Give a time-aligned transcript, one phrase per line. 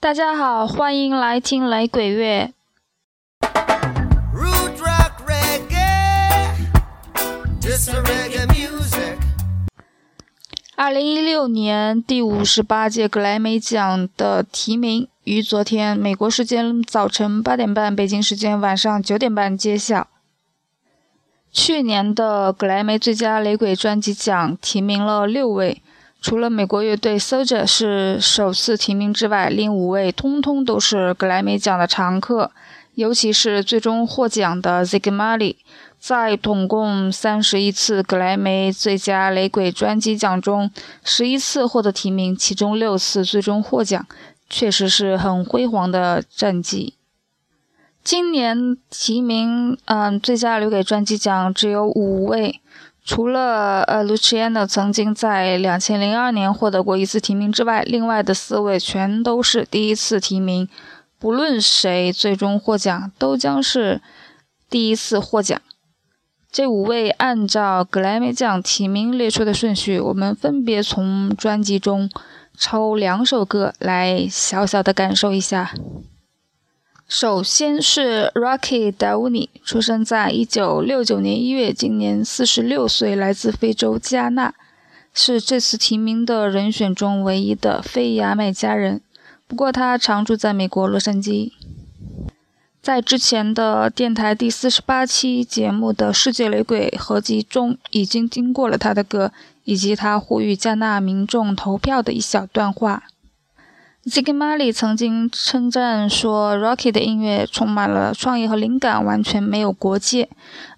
[0.00, 2.52] 大家好，欢迎来听雷鬼乐。
[10.76, 20.06] 二零一六年第五十八届格莱美奖的提名于昨天美国时间早晨八点半、北京时间晚上九点半揭晓。
[21.50, 25.82] 去年的格莱美最佳雷鬼专辑奖提名了六位。
[26.20, 32.50] 除了美国乐队 Soldier 是首次提名之外，另五位通通都是格莱美奖的常客。
[32.94, 35.56] 尤其是最终获奖的 z i g m a r l e y
[36.00, 40.68] 在总共三十一次格莱美最佳雷鬼专辑奖中，
[41.04, 44.04] 十一次获得提名，其中六次最终获奖，
[44.50, 46.94] 确实是很辉煌的战绩。
[48.02, 52.60] 今年提名嗯最佳雷鬼专辑奖只有五位。
[53.08, 60.68] 除了呃，Luciano 曾经在两千零二年获得过一次提名之外，另外的四位全都是第一次提名。
[61.18, 64.02] 不论谁最终获奖，都将是
[64.68, 65.58] 第一次获奖。
[66.52, 72.10] 这五位按照格莱美奖提名列出的顺序，我们分别从专辑中
[72.58, 75.72] 抽两首歌来小小的感受一下。
[77.08, 84.52] 首先是 Rocky Dauni，出生在一九六九年一月，今年四十六岁，来自非洲加纳，
[85.14, 89.00] 是这次提名的人选中唯一的非牙买加人。
[89.46, 91.52] 不过他常住在美国洛杉矶。
[92.82, 99.32] 在之前的电台第四十八期节目的世界雷鬼合集中，已经听过了他的歌，
[99.64, 103.04] 以及他呼吁加纳民众投票的一小段话。
[104.08, 110.30] Z i g m a l i 曾经称赞说，Rocky 的音乐充满了创意和灵感，完全没有国界。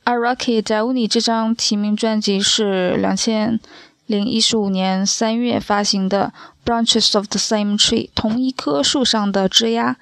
[0.02, 3.60] 而 Rocky Dauni 这张提名专辑是两千
[4.06, 6.32] 零一十五年三月发行的，
[6.68, 9.96] 《Branches of the Same Tree》同一棵树上的枝丫。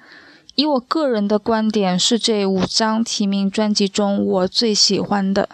[0.55, 5.47] 以我个人的观点，是这五张提名专辑中我最喜欢的。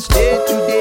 [0.00, 0.79] Stay today.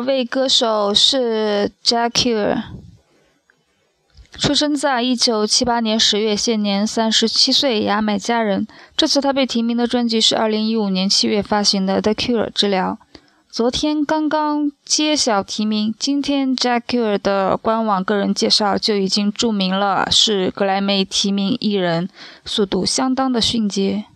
[0.00, 2.62] 二位歌手是 Jackie，
[4.32, 8.66] 出生在一九七八年十月，现年三十七岁，牙买加人。
[8.96, 12.98] 这次他被提名的专辑是二零一五年七月发行的《The Cure》治疗。
[13.50, 22.08] 昨天刚刚揭晓提名，今天 Jackie 的官网个人介绍就已经注明了是格莱美提名艺人，
[22.46, 24.06] 速度相当的迅捷。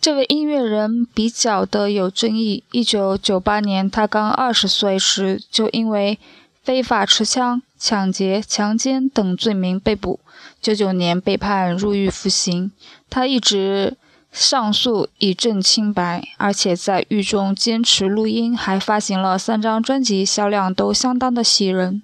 [0.00, 2.64] 这位音乐人比较的有争议。
[2.72, 6.18] 一九九八年，他刚二十岁时，就因为
[6.62, 10.18] 非法持枪、抢劫、强奸等罪名被捕。
[10.62, 12.72] 九九年被判入狱服刑。
[13.10, 13.98] 他一直
[14.32, 22.02] 上诉以证清白，而且在狱中坚持录音，还发行了三张专辑，销量都相当的喜人。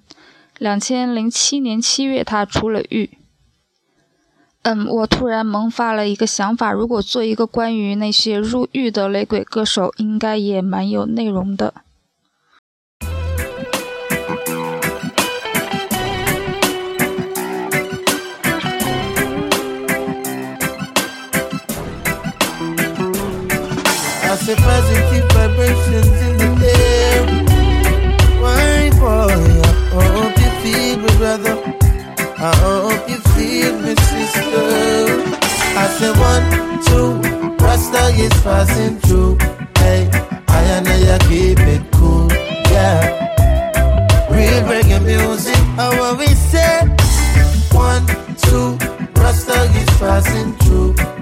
[0.59, 3.09] 两千零七年七月，他出了狱。
[4.63, 11.73] 嗯，我突然萌发了一个想法，如果做一个关于那些入狱的雷鬼歌手，应该也蛮有内容的。
[32.49, 34.67] I hope you feel me, sister.
[35.75, 36.45] I say one,
[36.87, 37.19] two,
[37.61, 39.37] Rasta is passing through.
[39.79, 40.09] Hey,
[40.47, 42.31] I and I keep it cool,
[42.71, 44.29] yeah.
[44.31, 46.87] Real reggae music, how what we say?
[47.73, 48.77] One, two,
[49.19, 51.16] Rasta is passing through.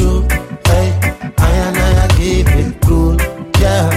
[0.00, 0.22] true.
[0.64, 0.88] Hey,
[1.36, 3.16] I and I keep it cool.
[3.60, 3.88] Yeah.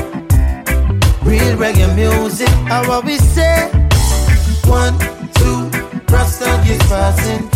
[1.23, 3.71] Real reggae music, how what we say.
[4.65, 4.97] One,
[5.37, 5.69] two,
[6.07, 7.52] cross and keep passing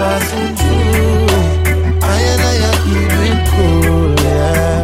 [0.00, 1.26] passing through.
[2.16, 4.78] I and I are keeping cool, yeah.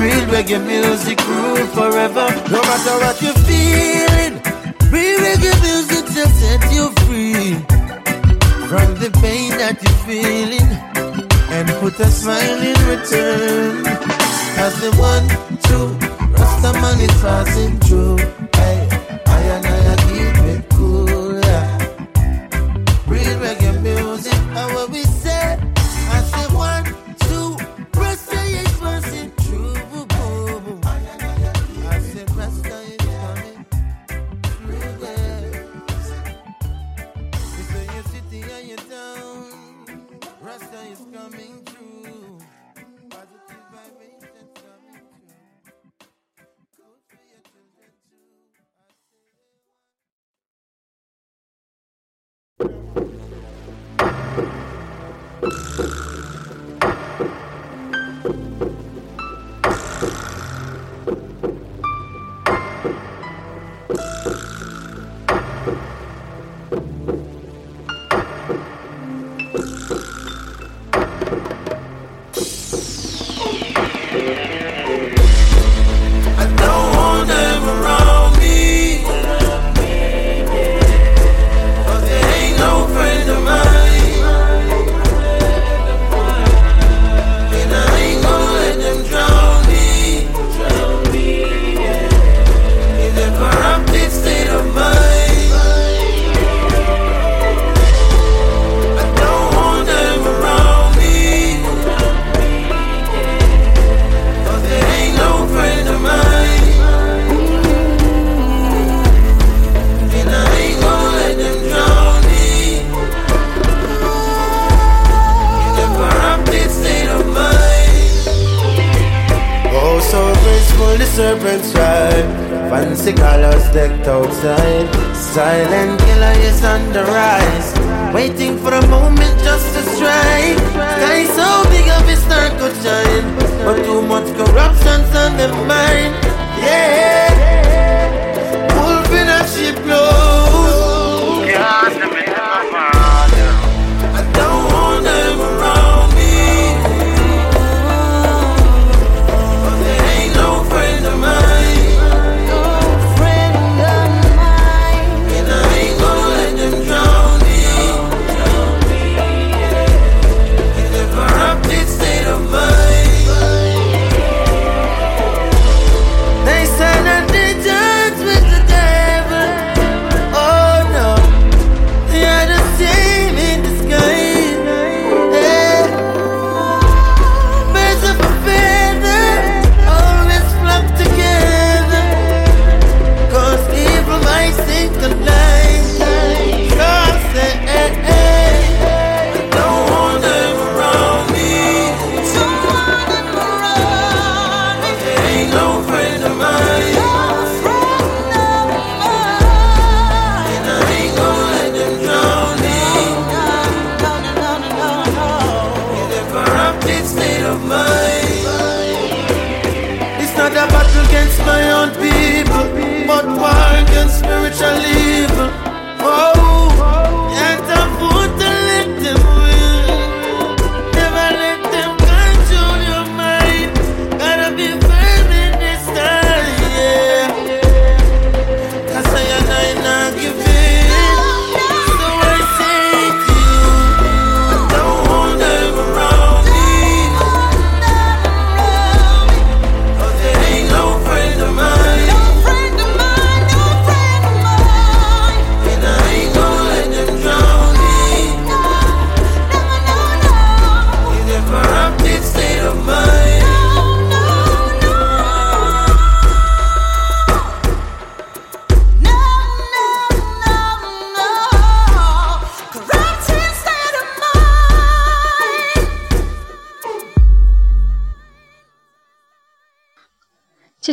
[0.00, 2.26] Real reggae music rule forever.
[2.54, 4.34] No matter what you're feeling,
[4.92, 7.54] real reggae music just set you free
[8.68, 10.68] from the pain that you're feeling
[11.56, 13.86] and put a smile in return.
[14.64, 15.26] As the one,
[15.66, 15.86] two,
[16.36, 18.41] Rastaman is passing through.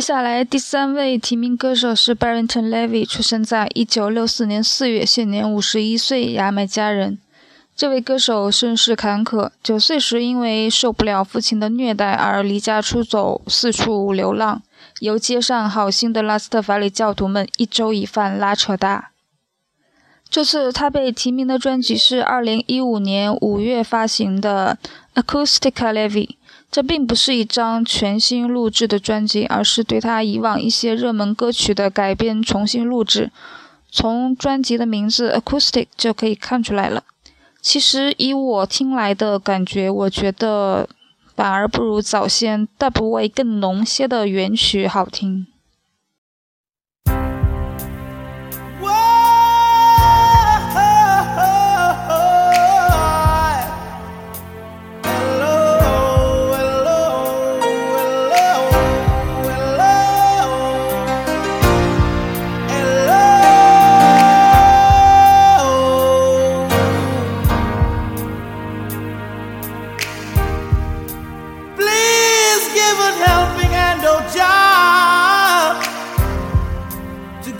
[0.00, 7.18] 接下来第三位提名歌手是 Barrington Levy，出生在1964年4月，现年51岁，牙买加人。
[7.76, 14.62] 这位歌手身世坎坷，九岁时因为受不了父亲的虐待而离家出走，四处流浪，
[15.00, 19.10] 由街上好心的拉斯特法里教徒们一粥一饭拉扯大。
[20.30, 24.78] 这次他被提名的专辑是2015年5月发行的
[25.22, 26.26] 《Acoustica Levy》。
[26.70, 33.32] 这并不是一张全新录制的专辑，而是对他以往一些热门歌曲的改编重新录制。
[33.90, 37.02] 从专辑的名字《Acoustic》就可以看出来了。
[37.60, 40.88] 其实以我听来的感觉，我觉得
[41.34, 45.48] 反而不如早先 dub 味更浓些的原曲好听。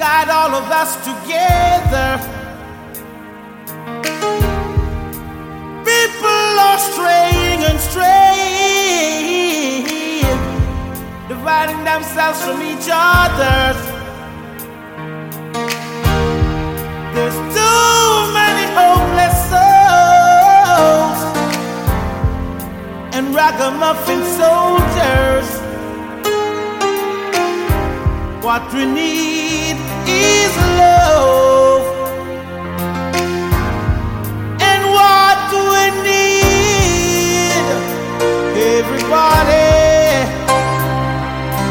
[0.00, 2.10] Guide all of us together.
[5.90, 8.24] People are straying and straying,
[11.28, 13.74] dividing themselves from each other.
[17.14, 21.20] There's too many hopeless souls
[23.14, 25.48] and ragamuffin soldiers.
[28.42, 29.49] What we need
[30.20, 31.84] is love.
[34.70, 37.64] And what do we need,
[38.80, 39.68] everybody.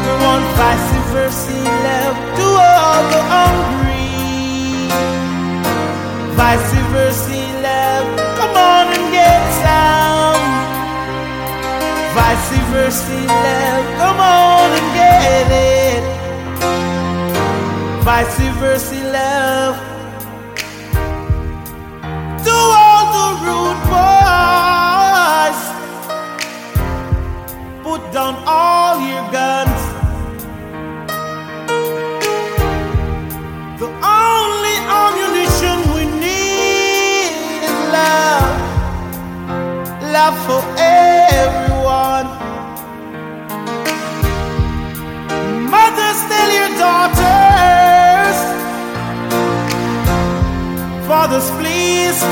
[0.04, 4.18] We want vice versa love to all the hungry.
[6.40, 8.08] Vice versa love,
[8.38, 10.44] come on and get some.
[12.16, 15.89] Vice versa love, come on and get it.
[18.04, 19.76] Vice versa love.
[22.44, 25.60] To all the rude boys,
[27.84, 29.82] put down all your guns.
[33.82, 33.90] The
[34.22, 38.60] only ammunition we need is love
[40.12, 40.62] love for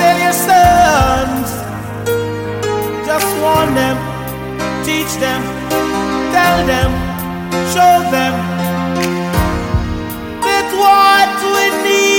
[0.00, 1.48] tell your sons.
[3.06, 3.96] Just warn them,
[4.84, 5.42] teach them,
[6.32, 6.90] tell them,
[7.74, 8.34] show them
[10.44, 12.18] that what we need.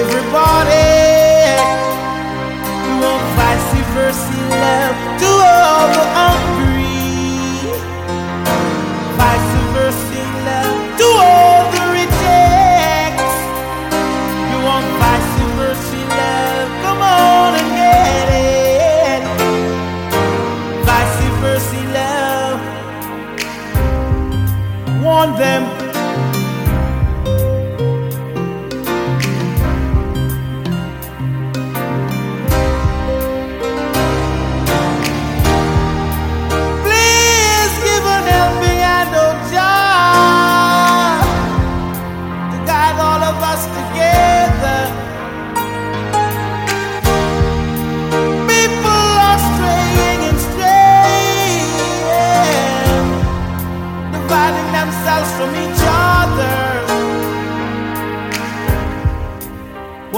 [0.00, 0.90] Everybody.
[2.84, 6.43] We want vice versa love to all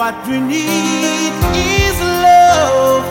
[0.07, 3.03] What we need is love.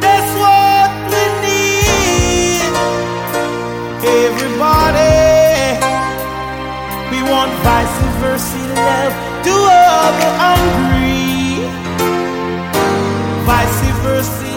[0.00, 2.72] That's what we need.
[4.24, 5.20] Everybody,
[7.12, 11.68] we want vice versa love to all the hungry.
[13.44, 14.53] Vice versa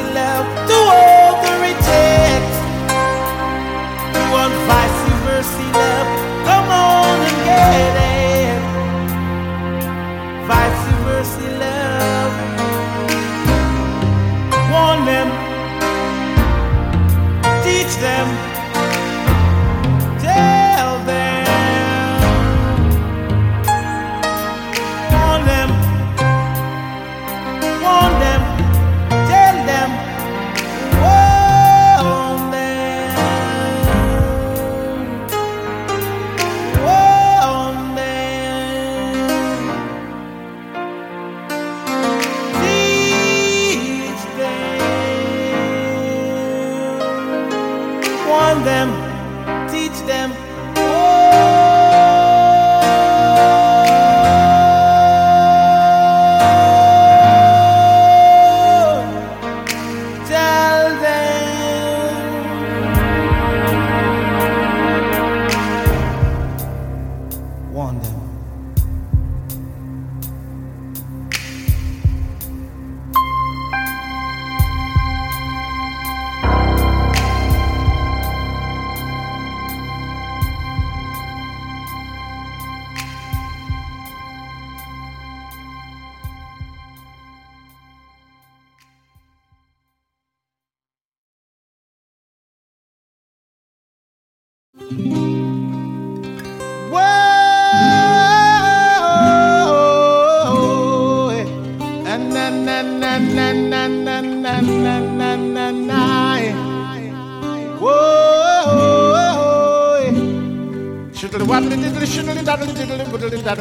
[113.50, 113.54] I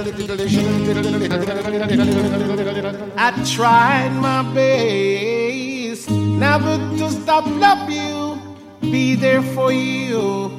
[3.55, 8.37] tried my best never to stop love you,
[8.81, 10.51] be there for you.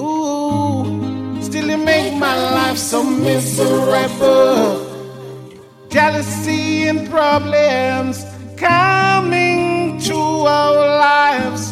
[0.00, 4.84] Ooh, still you make my life so miserable.
[5.88, 8.24] Jealousy and problems
[8.56, 11.70] coming to our lives.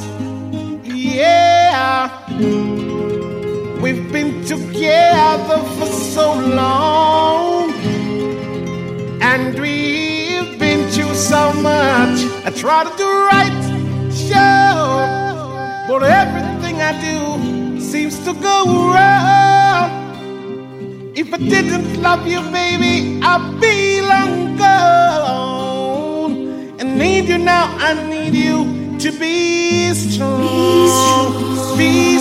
[0.84, 2.08] Yeah.
[3.80, 7.70] We've been together for so long,
[9.22, 12.18] and we've been through so much.
[12.44, 13.60] I try to do right,
[14.10, 15.06] sure,
[15.86, 19.90] but everything I do seems to go wrong.
[21.14, 26.32] If I didn't love you, baby, I'd be long gone.
[26.80, 31.78] And need you now, I need you to be strong.
[31.78, 32.19] Be strong.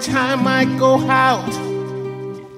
[0.00, 1.52] Time I go out,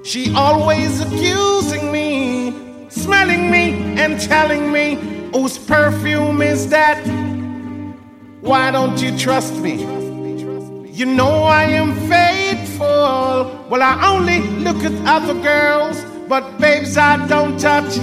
[0.05, 2.53] she always accusing me,
[2.89, 4.95] smelling me and telling me,
[5.33, 7.01] whose perfume is that?
[8.41, 9.83] Why don't you trust me?
[10.91, 13.65] You know I am faithful.
[13.69, 17.97] Well, I only look at other girls, but babes I don't touch.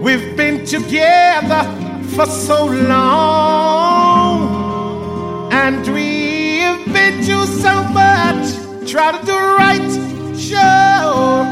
[0.00, 1.64] We've been together
[2.14, 4.48] for so long,
[5.52, 5.97] and we've
[7.22, 8.46] through so much.
[8.90, 9.90] Try to do right,
[10.36, 11.44] sure,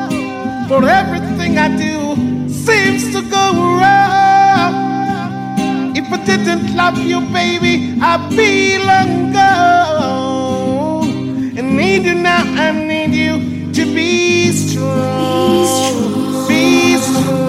[0.68, 2.16] but everything I do
[2.48, 4.74] seems to go wrong.
[5.96, 11.09] If I didn't love you, baby, I'd be long gone.
[11.59, 15.59] And need you now, I need you to be strong.
[15.59, 16.48] be strong.
[16.48, 17.45] Be strong.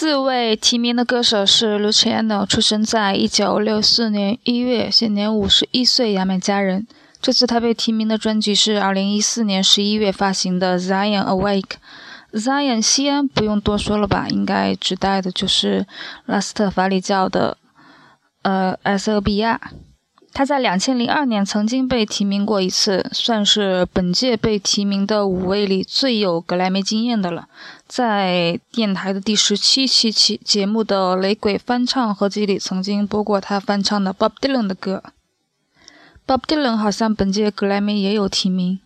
[0.00, 6.86] 四位提名的歌手是 Luciano，出生在一九六四年一月，现年五十一岁，牙买加人。
[7.20, 11.74] 这次他被提名的专辑是二零一四年十一月发行的《Zion Awake》。
[12.40, 15.86] Zion 西安不用多说了吧，应该指代的就是
[16.24, 17.58] 拉斯特法里教的
[18.40, 19.60] 呃埃塞俄比亚。
[20.32, 27.48] 他在两千零二年曾经被提名过一次，算是本届被提名的五位里最有格莱美经验的了。
[27.86, 35.02] 在电台的第十七期期节目的雷鬼翻唱合集里，曾经播过他翻唱的 Bob Dylan 的歌。
[36.26, 38.78] Bob Dylan 好像本届格莱美也有提名。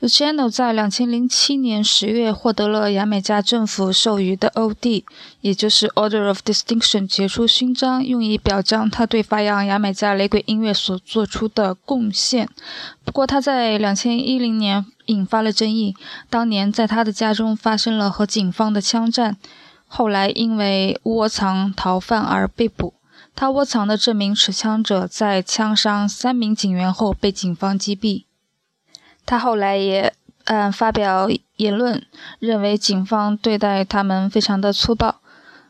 [0.00, 5.02] Luciano 在两千零七年十月获得了牙买加政府授予的 OD，
[5.40, 12.48] 也就是 Order of Distinction 杰出勋章，用以表彰他对发扬牙买加雷鬼音乐所做出的贡献。
[13.04, 15.96] 不过他在两千一零年引发了争议，
[16.30, 19.36] 当年在他的家中发生了和警方的枪战，
[19.88, 22.94] 后来因为窝藏逃犯而被捕。
[23.34, 28.27] 他窝藏的这名持枪者在枪伤三名警员后被警方击毙。
[29.28, 30.14] 他后来也
[30.44, 32.02] 嗯发表言论，
[32.38, 35.20] 认为警方对待他们非常的粗暴。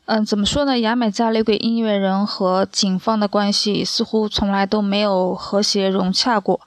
[0.04, 0.78] 嗯，怎么说呢？
[0.78, 6.60] 牙买加雷鬼音乐人和警方的关系似乎从来都没有和谐融洽过。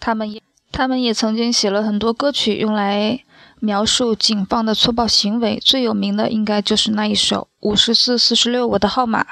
[0.00, 3.22] 他们也他们也曾经写了很多歌曲用来
[3.60, 9.22] 描述警方的粗暴行为，最有名的应该就是那一首《五十四四十六我的号码》。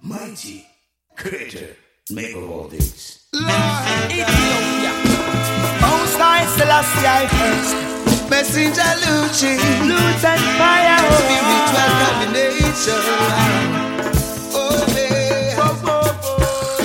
[0.00, 0.60] Mighty
[1.16, 1.74] creator,
[2.14, 2.70] make of all
[3.44, 4.12] things.
[4.12, 4.92] Ethiopia.
[5.82, 6.46] Most High
[7.06, 7.74] I first.
[8.30, 9.52] Messenger Lucci.
[9.86, 10.98] Loot and fire.
[11.20, 13.02] Spiritual combination.
[14.52, 15.56] Oh, yeah.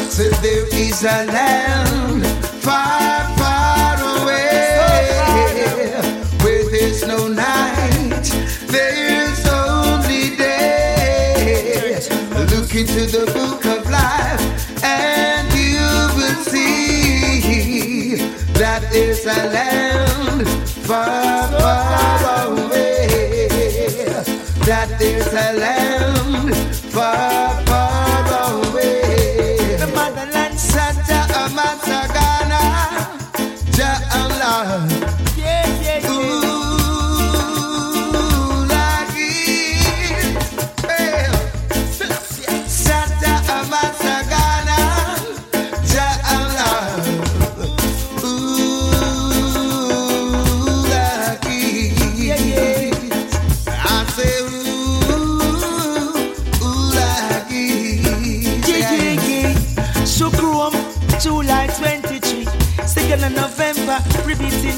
[0.10, 2.26] So there is a land
[2.62, 5.18] far, far away
[6.44, 8.28] where there's no night.
[8.68, 12.00] There's only day.
[12.52, 13.31] Look into the
[19.38, 20.48] a land
[20.88, 23.48] far, far away.
[24.66, 26.56] That there's a land
[26.94, 27.61] far,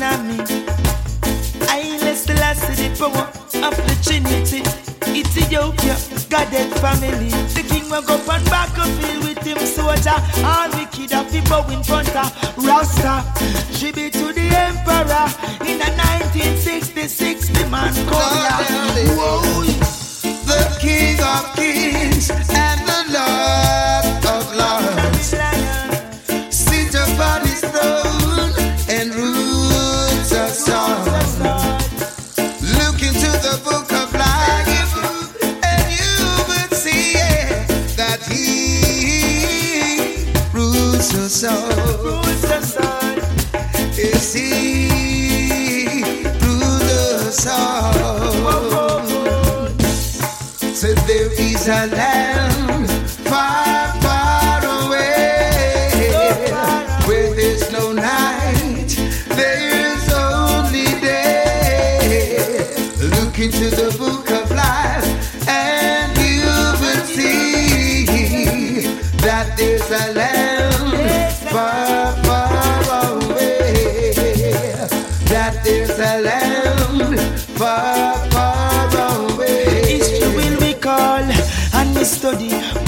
[0.04, 0.38] on me.
[1.70, 3.28] I the last the power
[3.68, 4.62] of the Trinity.
[5.16, 5.96] Ethiopia,
[6.30, 7.30] Godhead family.
[7.56, 10.20] The king will go on back and field with him soldier.
[10.44, 12.53] All wicked of people in front of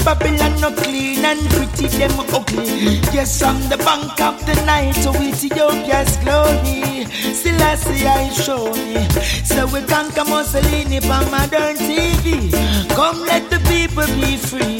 [0.06, 3.00] Babylon no clean and pretty, them ugly.
[3.12, 7.06] Yes, from the bank of the night to Ethiopia's glory.
[7.34, 9.08] Still I see I show me.
[9.42, 12.52] So we conquer Mussolini from modern TV.
[12.94, 14.76] Come let the people be free.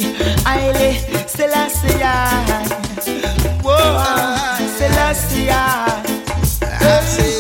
[1.77, 2.63] See I.
[3.63, 3.99] Whoa,
[7.09, 7.36] still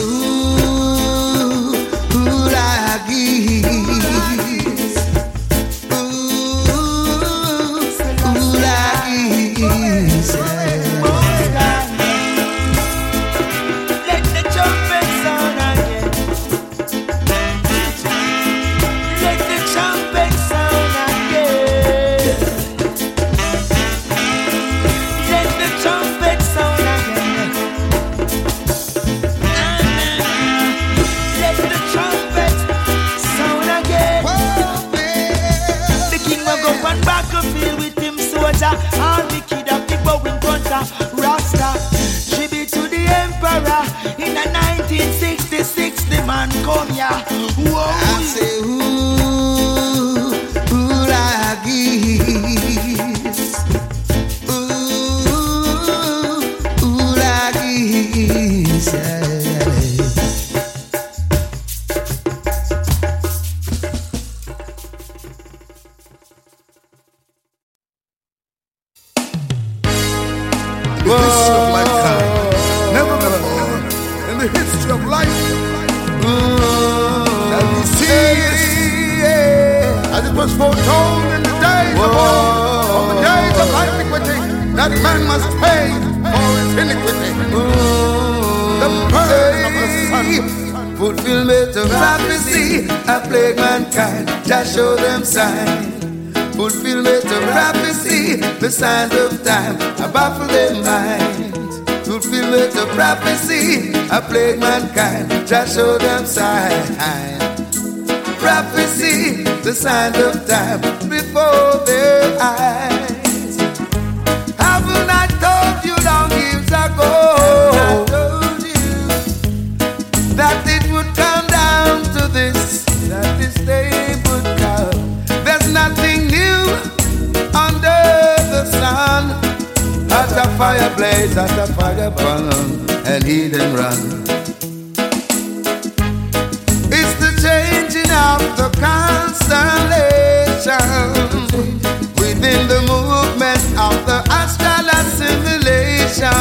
[144.30, 146.32] astral assimilation.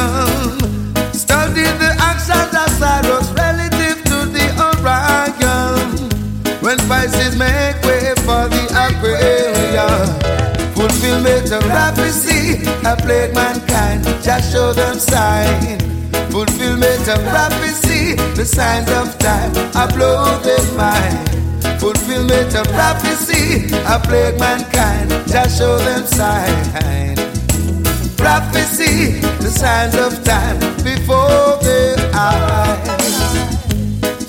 [1.13, 6.09] Study the actions of Sirius relative to the Orion.
[6.61, 10.07] When Pisces make way for the Aquarian.
[10.75, 15.79] Fulfillment of prophecy, I plague mankind, just show them sign.
[16.31, 21.29] Fulfillment of prophecy, the signs of time, I blow their mind.
[21.79, 27.44] Fulfillment of prophecy, I plague mankind, just show them sign
[28.25, 33.17] prophecy, the signs of time before their eyes.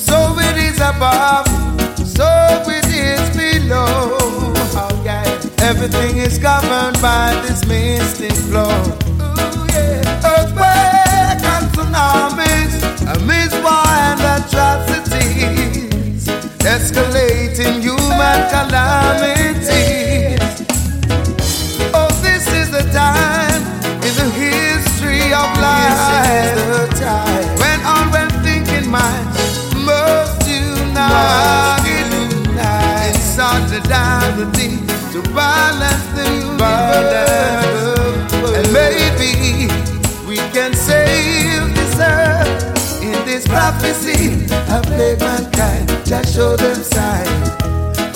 [0.08, 0.18] So
[0.48, 1.48] it is above,
[1.96, 2.28] so
[2.68, 4.18] it is below.
[5.70, 8.68] Everything is governed by this mystic flow.
[8.68, 9.64] Ooh.
[10.32, 12.74] Earthquake and tsunamis,
[13.14, 16.28] amidst war and atrocities,
[16.74, 20.25] escalating human calamities.
[35.12, 37.76] To balance the universe.
[38.58, 39.68] And maybe
[40.26, 44.46] we can save this earth in this prophecy.
[44.50, 44.80] I
[45.18, 47.56] mankind, just show them signs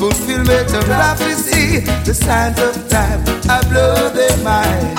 [0.00, 3.20] fulfillment of prophecy, the signs of time,
[3.50, 4.96] I blow their mind.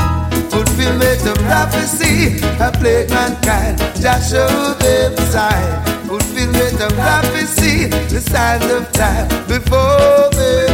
[0.52, 5.72] Fulfillment of prophecy, I plague mankind, just show them sign.
[6.06, 10.71] Fulfillment of prophecy, the signs of time before their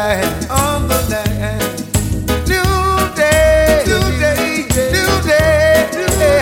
[0.00, 1.70] land, on the land.
[2.52, 2.72] New
[3.20, 4.44] day, new day,
[4.96, 5.74] new day,
[6.20, 6.40] day.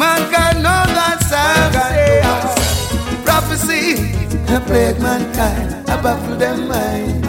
[0.00, 1.74] Man can know that sound.
[3.28, 3.84] Prophecy
[4.50, 7.26] have plagued mankind, I baffle them mind.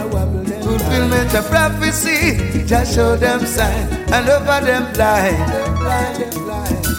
[0.63, 2.20] Fulfillment of prophecy,
[2.72, 5.68] just show them sign and over them blind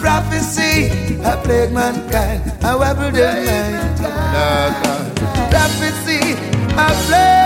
[0.01, 0.91] prophecy.
[1.31, 2.41] I plague mankind.
[2.63, 4.98] I wobble them mind.
[6.79, 7.38] I plague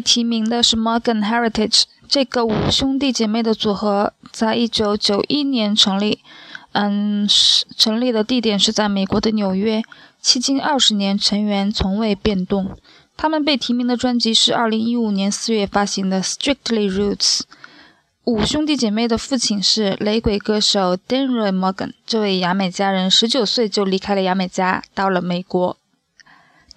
[0.00, 6.20] 提名的是 Morgan Heritage，这个五兄弟姐妹的组合在一九九一年成立，
[6.72, 9.82] 嗯，是成立的地点是在美国的纽约，
[10.22, 12.76] 迄今二十年成员从未变动。
[13.16, 17.40] 他们被提名的专辑是二零一五年四月发行的《Strictly Roots》。
[18.24, 25.76] 五兄弟姐妹的父亲是雷鬼歌手 Denroy Morgan，这位牙买加人十九岁就离开了牙买加，到了美国。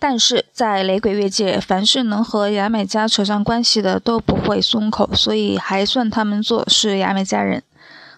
[0.06, 7.64] 但是在雷鬼乐界，凡是能和牙买加扯上关系的都不会松口，所以还算他们做是牙买加人。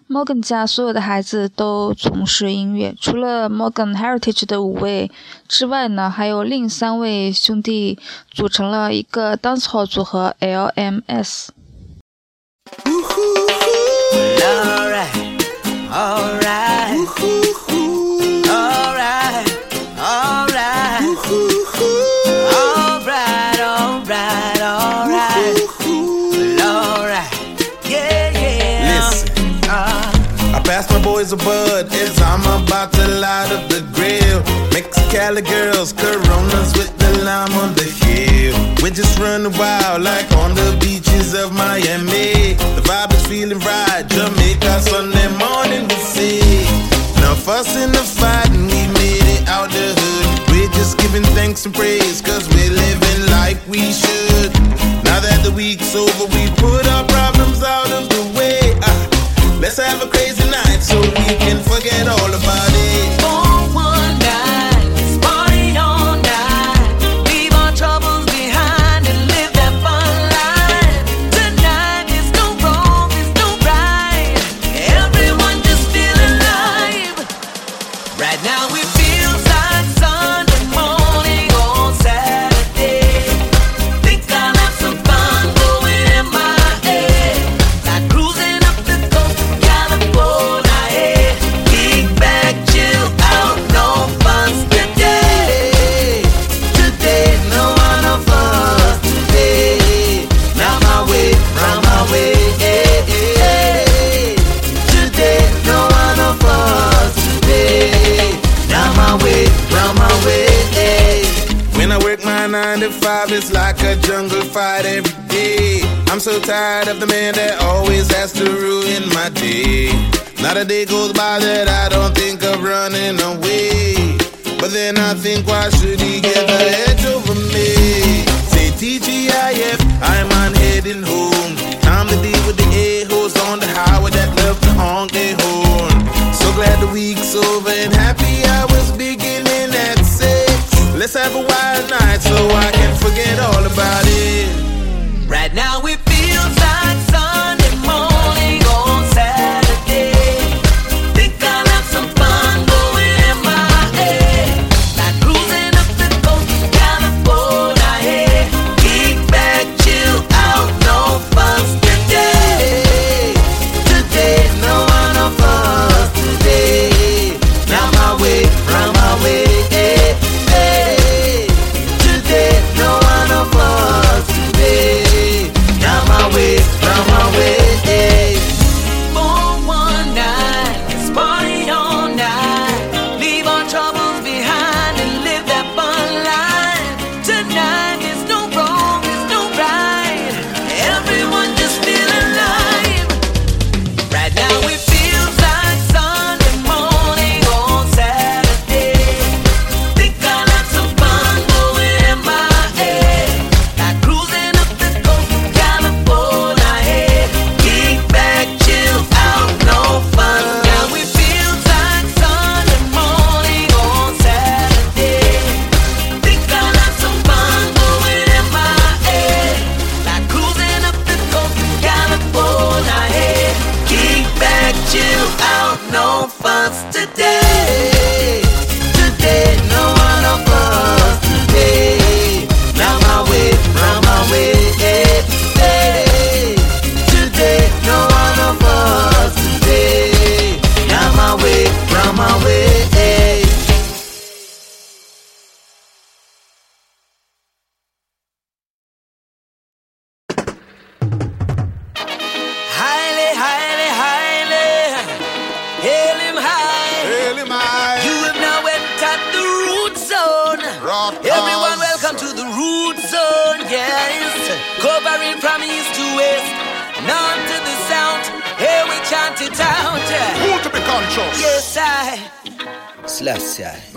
[0.10, 5.12] Morgan 家所有的孩子都从事音乐，除了 Morgan Heritage 的五位
[5.48, 8.00] 之外呢，还有另三位兄弟
[8.32, 11.50] 组成了一个 dancehall 组合 LMS。
[14.42, 15.12] Alright,
[15.92, 16.85] alright, alright,
[31.26, 34.42] boys a bud as I'm about to light up the grill.
[34.70, 38.54] Mexicali girls, Coronas with the lime on the hill.
[38.82, 42.54] We're just running wild like on the beaches of Miami.
[42.76, 44.06] The vibe is feeling right.
[44.08, 46.42] Jamaica Sunday morning we see.
[47.22, 50.50] No fuss and no fighting, we made it out the hood.
[50.52, 54.55] We're just giving thanks and praise, cause we're living like we should.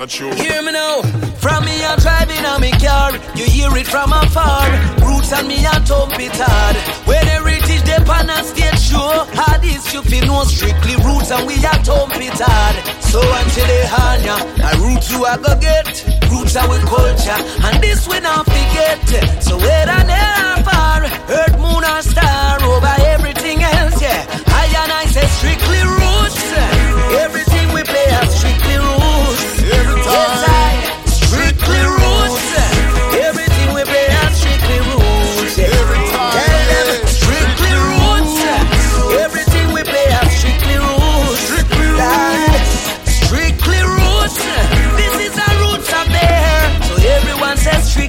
[0.08, 0.37] Not you.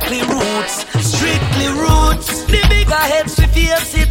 [0.10, 0.86] Strictly roots.
[1.06, 2.44] Strictly roots.
[2.46, 4.10] The bigger heads we face it.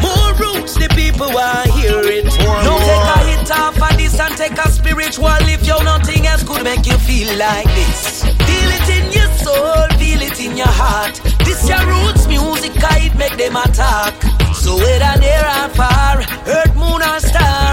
[0.00, 2.24] More roots, the people want hear it.
[2.40, 2.80] More, no more.
[2.80, 6.64] take a hit off of this and take a spiritual if you nothing else could
[6.64, 8.24] make you feel like this.
[8.24, 11.20] Feel it in your soul, feel it in your heart.
[11.44, 14.14] This your roots music, I it make them attack.
[14.54, 17.65] So whether near or far, earth, moon or star,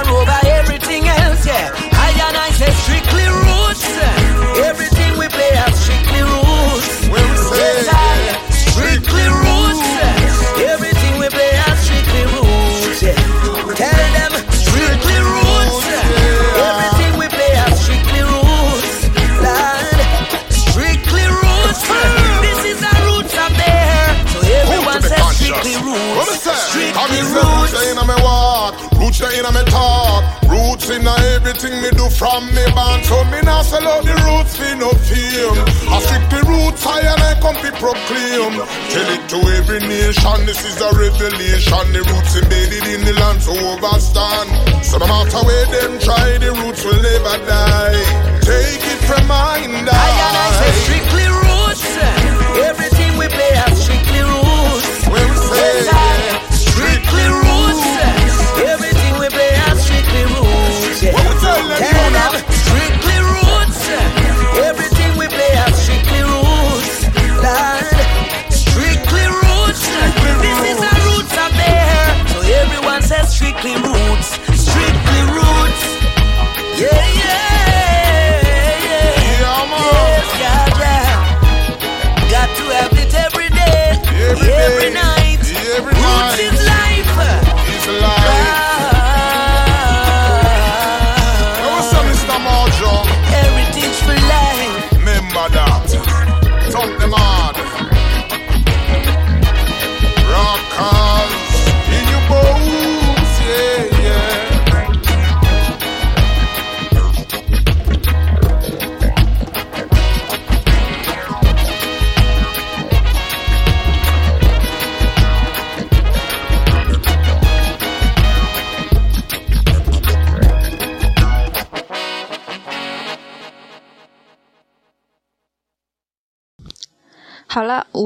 [31.54, 33.04] everything me do from me born.
[33.04, 35.58] So me now sell out the roots for no fame.
[35.90, 38.54] I stick the roots high and I come to proclaim.
[38.90, 41.86] Tell it to every nation, this is a revelation.
[41.94, 44.50] The roots embedded in the land so overstand.
[44.84, 48.02] So no matter where them try, the roots will never die.
[48.42, 51.43] Take it from mine, I I say strictly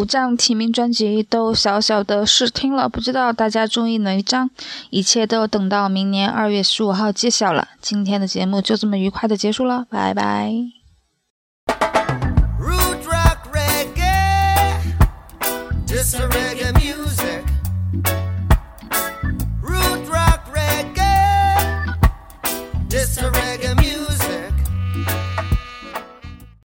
[0.08, 4.50] 张提名专辑都小小的试听了，不知道大家中意哪一张？
[4.90, 7.68] 一切都等到明年二月十五号揭晓了。
[7.82, 10.87] 今天的节目就这么愉快的结束了，拜拜。